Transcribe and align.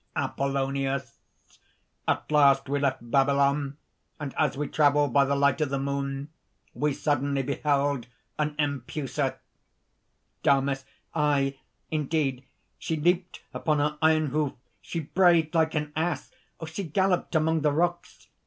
APOLLONIUS. 0.15 1.19
"At 2.07 2.31
last 2.31 2.67
we 2.67 2.79
left 2.79 3.11
Babylon; 3.11 3.77
and 4.19 4.33
as 4.35 4.57
we 4.57 4.67
travelled 4.67 5.13
by 5.13 5.25
the 5.25 5.35
light 5.35 5.61
of 5.61 5.69
the 5.69 5.77
moon, 5.77 6.29
we 6.73 6.91
suddenly 6.91 7.43
beheld 7.43 8.07
an 8.39 8.55
Empusa." 8.57 9.35
DAMIS. 10.41 10.85
"Aye, 11.13 11.59
indeed! 11.91 12.43
She 12.79 12.95
leaped 12.95 13.43
upon 13.53 13.77
her 13.77 13.99
iron 14.01 14.31
hoof; 14.31 14.53
she 14.81 15.01
brayed 15.01 15.53
like 15.53 15.75
an 15.75 15.93
ass; 15.95 16.31
she 16.65 16.83
galloped 16.83 17.35
among 17.35 17.61
the 17.61 17.71
rocks. 17.71 18.25